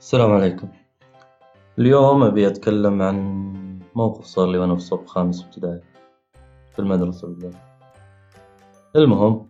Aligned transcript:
السلام 0.00 0.32
عليكم، 0.32 0.68
اليوم 1.78 2.22
أبي 2.22 2.46
أتكلم 2.46 3.02
عن 3.02 3.42
موقف 3.94 4.24
صار 4.24 4.48
لي 4.48 4.58
وأنا 4.58 4.74
في 4.74 4.80
صف 4.80 5.06
خامس 5.06 5.44
ابتدائي 5.44 5.80
في 6.72 6.78
المدرسة 6.78 7.28
بالذات، 7.28 7.54
المهم 8.96 9.48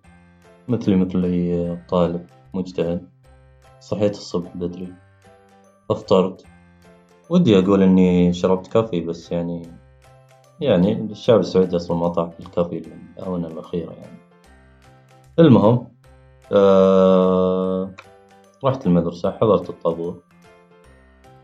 مثلي 0.69 0.97
مثل 0.97 1.25
أي 1.25 1.77
طالب 1.89 2.27
مجتهد 2.55 3.09
صحيت 3.81 4.13
الصبح 4.13 4.57
بدري. 4.57 4.95
أفطرت 5.91 6.45
ودي 7.31 7.59
أقول 7.59 7.83
إني 7.83 8.33
شربت 8.33 8.67
كافي 8.67 9.01
بس 9.01 9.33
يعني 9.33 9.63
يعني 10.61 10.93
الشعب 10.93 11.41
السعودي 11.41 11.77
أصلا 11.77 11.97
ما 11.97 12.09
طاح 12.09 12.31
في 12.31 12.41
الكافي 12.41 12.83
الآونة 13.19 13.49
الأخيرة 13.49 13.93
يعني، 13.93 14.19
المهم 15.39 15.87
رحت 18.65 18.87
المدرسة 18.87 19.31
حضرت 19.31 19.71
الطابور. 19.71 20.30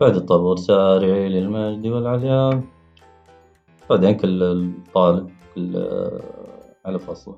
بعد 0.01 0.15
الطابور 0.15 0.57
سارعي 0.57 1.29
للمجد 1.29 1.87
والعليا 1.87 2.63
بعدين 3.89 4.17
كل 4.17 4.71
طالب 4.93 5.29
كل 5.55 5.89
على 6.85 6.99
فصله، 6.99 7.37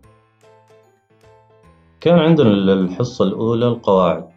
كان 2.00 2.20
عندنا 2.20 2.50
الحصة 2.74 3.26
الأولى 3.26 3.68
القواعد 3.68 4.30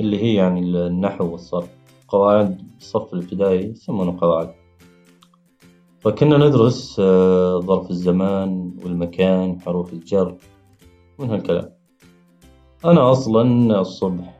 اللي 0.00 0.22
هي 0.22 0.34
يعني 0.34 0.60
النحو 0.60 1.32
والصرف. 1.32 1.68
قواعد 2.08 2.62
الصف 2.78 3.14
الابتدائي 3.14 3.70
يسمونه 3.70 4.16
قواعد، 4.20 4.54
فكنا 6.00 6.36
ندرس 6.36 7.00
ظرف 7.58 7.90
الزمان 7.90 8.72
والمكان 8.84 9.60
حروف 9.60 9.92
الجر 9.92 10.36
من 11.18 11.30
هالكلام، 11.30 11.72
أنا 12.84 13.10
أصلا 13.12 13.80
الصبح 13.80 14.38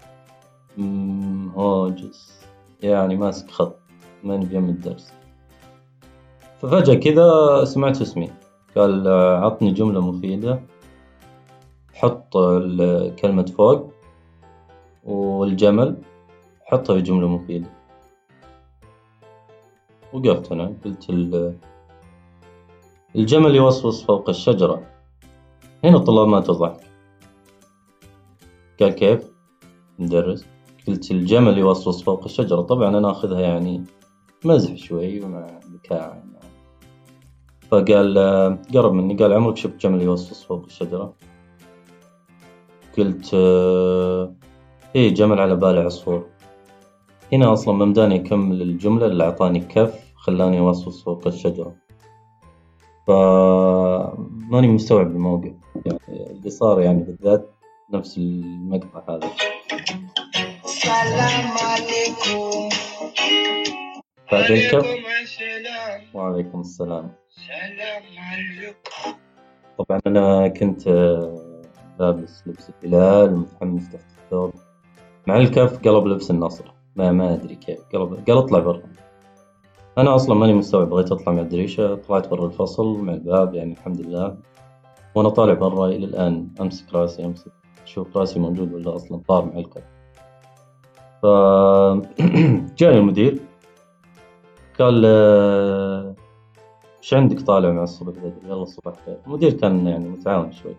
هاجس. 1.56 2.37
يعني 2.82 3.16
ماسك 3.16 3.50
خط 3.50 3.78
ماني 4.24 4.46
بيم 4.46 4.64
الدرس، 4.64 5.12
ففجأة 6.60 6.94
كذا 6.94 7.64
سمعت 7.64 8.00
اسمي. 8.00 8.30
قال 8.76 9.08
عطني 9.42 9.72
جملة 9.72 10.00
مفيدة 10.00 10.60
حط 11.94 12.36
الكلمة 12.36 13.44
فوق 13.44 13.92
والجمل 15.04 16.02
حطها 16.64 16.96
في 16.96 17.02
جملة 17.02 17.28
مفيدة، 17.28 17.68
وقفت 20.12 20.52
أنا 20.52 20.74
قلت 20.84 21.10
ال 21.10 21.54
الجمل 23.16 23.54
يوصوص 23.54 24.04
فوق 24.04 24.28
الشجرة. 24.28 24.82
هنا 25.84 25.96
الطلاب 25.96 26.28
ماتوا 26.28 26.54
ضحك. 26.54 26.86
قال 28.80 28.90
كيف؟ 28.90 29.32
المدرس 29.98 30.46
قلت 30.88 31.10
الجمل 31.10 31.58
يوصوص 31.58 32.02
فوق 32.02 32.24
الشجرة. 32.24 32.60
طبعا 32.62 32.98
أنا 32.98 33.10
آخذها 33.10 33.40
يعني 33.40 33.84
مزح 34.44 34.76
شوي 34.76 35.20
ومع 35.20 35.46
ذكاء 35.72 36.24
فقال 37.70 38.18
قرب 38.74 38.92
مني. 38.92 39.14
قال 39.14 39.32
عمرك 39.32 39.56
شفت 39.56 39.80
جمل 39.80 40.02
يوصوص 40.02 40.44
فوق 40.44 40.64
الشجرة؟ 40.64 41.14
قلت 42.98 43.34
إي 44.96 45.10
جمل 45.10 45.40
على 45.40 45.56
بالي 45.56 45.80
عصفور، 45.80 46.26
هنا 47.32 47.52
أصلا 47.52 47.74
ما 47.74 47.84
مداني 47.84 48.16
أكمل 48.16 48.62
الجملة 48.62 49.06
إلا 49.06 49.24
أعطاني 49.24 49.60
كف 49.60 50.12
خلاني 50.16 50.58
أوصوص 50.58 51.04
فوق 51.04 51.26
الشجرة، 51.26 51.74
ف 53.06 53.10
ماني 54.50 54.68
مستوعب 54.68 55.06
الموقف. 55.06 55.52
يعني 55.86 56.30
اللي 56.30 56.50
صار 56.50 56.80
يعني 56.80 57.02
بالذات 57.02 57.50
نفس 57.92 58.18
المقطع 58.18 59.02
هذا. 59.08 59.30
بعد 64.32 64.50
الكف 64.50 64.86
وعليكم 66.14 66.60
السلام، 66.60 67.12
طبعا 69.78 70.00
أنا 70.06 70.48
كنت 70.48 70.88
لابس 72.00 72.42
لبس 72.46 72.70
الهلال 72.84 73.34
ومتحمس 73.34 73.88
تحت 73.88 74.04
الثوب. 74.24 74.52
مع 75.26 75.36
الكف 75.36 75.78
قلب 75.78 76.06
لبس 76.06 76.30
النصر. 76.30 76.64
ما 76.96 77.12
ما 77.12 77.34
أدري 77.34 77.54
كيف. 77.54 77.80
قلب 77.92 78.24
قال 78.28 78.38
اطلع 78.38 78.58
برا، 78.58 78.82
أنا 79.98 80.14
أصلا 80.14 80.34
ماني 80.34 80.52
مستوعب 80.54 80.90
بغيت 80.90 81.12
أطلع 81.12 81.32
من 81.32 81.38
الدريشة. 81.38 81.94
طلعت 81.94 82.28
برا 82.28 82.46
الفصل 82.46 82.98
مع 82.98 83.12
الباب 83.12 83.54
يعني 83.54 83.72
الحمد 83.72 84.00
لله، 84.00 84.36
وأنا 85.14 85.28
طالع 85.28 85.54
برا 85.54 85.86
إلى 85.86 86.06
الآن. 86.06 86.48
أمسك 86.60 86.94
رأسي 86.94 87.24
أمسك 87.24 87.52
أشوف 87.84 88.16
رأسي 88.16 88.38
موجود 88.38 88.72
ولا 88.72 88.96
أصلا 88.96 89.20
طار 89.28 89.44
مع 89.44 89.58
الكف، 89.58 89.82
ف 91.22 91.26
جاني 92.78 92.98
المدير. 92.98 93.40
قال 94.78 95.04
إيش 97.02 97.14
عندك 97.14 97.40
طالع 97.40 97.70
مع 97.70 97.82
الصبح؟ 97.82 98.10
بدري 98.12 98.32
يلا 98.44 98.64
صباح 98.64 98.94
الخير، 98.94 99.18
المدير 99.26 99.52
كان 99.52 99.86
يعني 99.86 100.08
متعاون 100.08 100.52
شوي، 100.52 100.76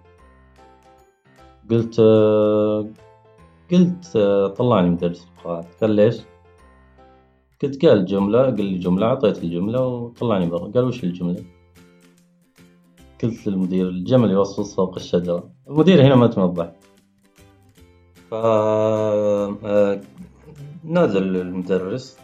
قلت 1.72 2.00
قلت 3.72 4.18
طلعني 4.58 4.90
من 4.90 4.98
درس 4.98 5.28
القواعد 5.28 5.66
قال 5.82 5.92
ليش؟ 5.92 6.22
قلت 7.64 7.86
قال 7.86 8.06
جملة. 8.06 8.42
قل 8.46 8.66
لي 8.66 8.78
جملة 8.78 9.06
أعطيته 9.08 9.42
الجملة 9.42 9.88
وطلعني 9.88 10.46
برا. 10.50 10.72
قال 10.72 10.84
وش 10.84 11.04
الجملة؟ 11.04 11.44
قلت 13.24 13.48
للمدير 13.48 13.90
الجمل 13.90 14.32
يوصوص 14.32 14.76
فوق 14.76 14.96
الشجرة، 14.96 15.50
المدير 15.70 16.02
هنا 16.06 16.16
مات 16.16 16.38
من 16.38 16.44
الضحك 16.44 16.76
ف 18.30 18.34
نزل 20.90 21.36
المدرس. 21.38 22.18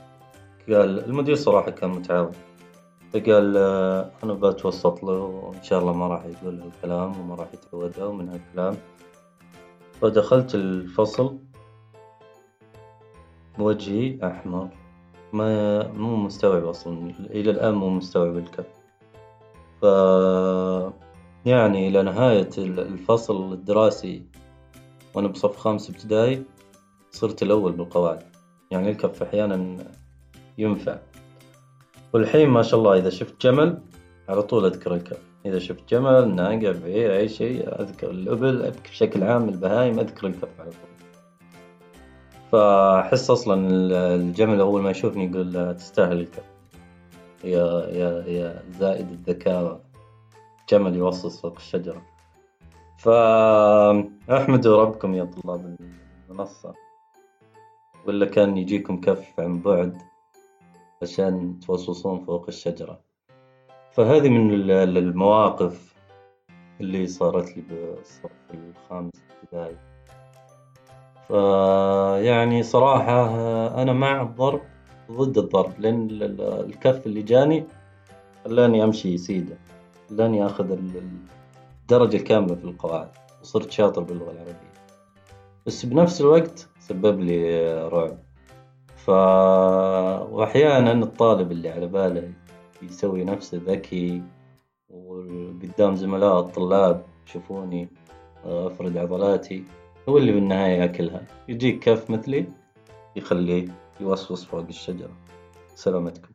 قال 0.67 1.05
المدير 1.05 1.35
صراحة 1.35 1.71
كان 1.71 1.89
متعاون. 1.89 2.31
فقال 3.13 3.57
أنا 4.23 4.33
بتوسط 4.33 5.03
له 5.03 5.19
وإن 5.19 5.63
شاء 5.63 5.79
الله 5.79 5.93
ما 5.93 6.07
راح 6.07 6.25
يقول 6.25 6.61
هالكلام 6.61 7.19
وما 7.19 7.35
راح 7.35 7.47
يتعوده 7.53 8.11
من 8.11 8.29
هالكلام، 8.29 8.77
فدخلت 10.01 10.55
الفصل. 10.55 11.37
وجهي 13.59 14.19
أحمر. 14.23 14.69
ما 15.33 15.87
مو 15.87 16.15
مستوعب 16.15 16.65
أصلا 16.65 17.09
إلى 17.19 17.51
الآن 17.51 17.73
مو 17.73 17.89
مستوعب 17.89 18.37
الكف، 18.37 18.65
ف 19.81 19.83
يعني 21.45 21.87
إلى 21.87 22.03
نهاية 22.03 22.49
الفصل 22.57 23.53
الدراسي 23.53 24.23
وأنا 25.13 25.27
بصف 25.27 25.57
خامس 25.57 25.89
ابتدائي 25.89 26.43
صرت 27.11 27.43
الأول 27.43 27.71
بالقواعد، 27.71 28.34
يعني 28.71 28.89
الكف 28.89 29.23
أحيانا 29.23 29.77
ينفع، 30.57 30.97
والحين 32.13 32.49
ما 32.49 32.61
شاء 32.61 32.79
الله 32.79 32.97
إذا 32.97 33.09
شفت 33.09 33.41
جمل 33.41 33.81
على 34.29 34.43
طول 34.43 34.65
أذكر 34.65 34.93
الكف، 34.93 35.19
إذا 35.45 35.59
شفت 35.59 35.89
جمل 35.89 36.35
ناقة 36.35 36.71
بعير 36.71 37.17
أي 37.17 37.29
شي 37.29 37.61
أذكر 37.61 38.09
الإبل 38.09 38.73
بشكل 38.83 39.23
عام 39.23 39.49
البهايم 39.49 39.99
أذكر 39.99 40.27
الكف 40.27 40.59
على 40.59 40.69
طول، 40.69 41.09
فأحس 42.51 43.29
أصلا 43.29 43.67
الجمل 44.15 44.59
أول 44.59 44.81
ما 44.81 44.91
يشوفني 44.91 45.25
يقول 45.25 45.75
تستاهل 45.75 46.19
الكف 46.19 46.43
يا 47.43 47.87
يا 47.87 48.23
يا 48.27 48.63
زائد 48.79 49.11
الذكاء. 49.11 49.85
جمل 50.69 50.95
يوصوص 50.95 51.41
فوق 51.41 51.55
الشجرة، 51.55 52.01
ف 52.97 53.09
أحمدوا 54.29 54.81
ربكم 54.81 55.15
يا 55.15 55.23
طلاب 55.23 55.75
المنصة. 56.29 56.73
ولا 58.07 58.25
كان 58.25 58.57
يجيكم 58.57 59.01
كف 59.01 59.39
عن 59.39 59.61
بعد 59.61 59.97
عشان 61.01 61.59
توصوصون 61.59 62.25
فوق 62.25 62.45
الشجرة، 62.47 62.99
فهذي 63.91 64.29
من 64.29 64.71
المواقف 64.71 65.95
اللي 66.81 67.07
صارت 67.07 67.57
لي 67.57 67.63
بالصف 67.69 68.31
الخامس 68.53 69.11
ابتدائي، 69.43 69.77
ف 71.29 71.31
يعني 72.25 72.63
صراحة 72.63 73.27
أنا 73.81 73.93
مع 73.93 74.21
الضرب 74.21 74.61
ضد 75.11 75.37
الضرب 75.37 75.79
لأن 75.79 76.07
الكف 76.41 77.05
اللي 77.05 77.21
جاني 77.21 77.65
خلاني 78.45 78.83
أمشي 78.83 79.17
سيدا 79.17 79.57
خلاني 80.09 80.45
آخذ 80.45 80.77
الدرجة 81.81 82.17
الكاملة 82.17 82.55
في 82.55 82.63
القواعد 82.63 83.09
وصرت 83.41 83.71
شاطر 83.71 84.01
باللغة 84.03 84.31
العربية، 84.31 84.74
بس 85.65 85.85
بنفس 85.85 86.21
الوقت 86.21 86.69
سبب 86.79 87.19
لي 87.19 87.67
رعب، 87.87 88.17
ف 88.95 89.09
وأحيانا 90.31 90.91
الطالب 90.91 91.51
اللي 91.51 91.69
على 91.69 91.87
باله 91.87 92.31
يسوي 92.81 93.23
نفسه 93.23 93.61
ذكي 93.65 94.21
وقدام 94.89 95.95
زملائه 95.95 96.39
الطلاب 96.39 97.05
يشوفوني 97.27 97.89
أفرد 98.43 98.97
عضلاتي 98.97 99.63
هو 100.09 100.17
اللي 100.17 100.31
بالنهاية 100.31 100.77
يأكلها، 100.77 101.25
يجيك 101.47 101.79
كف 101.79 102.09
مثلي؟ 102.09 102.45
يخليه 103.15 103.67
يوصوص 103.99 104.45
فوق 104.45 104.65
الشجرة، 104.69 105.17
سلامتكم. 105.75 106.34